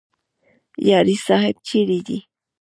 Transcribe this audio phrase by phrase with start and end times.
[0.87, 2.17] یاري صاحب چیرې دی؟